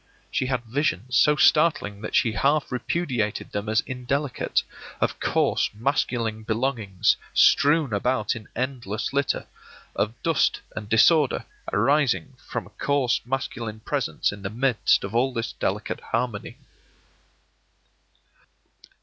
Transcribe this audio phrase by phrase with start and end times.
[0.31, 4.63] She had visions, so startling that she half repudiated them as indelicate,
[4.99, 9.45] of coarse masculine belongings strewn about in endless litter;
[9.95, 15.13] of dust and disorder arising necessarily from a coarse masculine presence in the midst of
[15.13, 16.57] all this delicate harmony.